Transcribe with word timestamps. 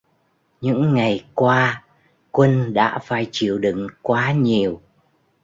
Những 0.61 0.93
ngày 0.93 1.25
qua 1.33 1.83
Quân 2.31 2.73
đã 2.73 2.99
phải 3.03 3.27
chịu 3.31 3.57
đựng 3.57 3.87
quá 4.01 4.31
nhiều 4.31 4.81